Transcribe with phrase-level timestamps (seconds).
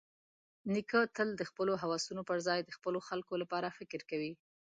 [0.73, 4.31] نیکه تل د خپلو هوسونو پرځای د خپلو خلکو لپاره فکر کوي.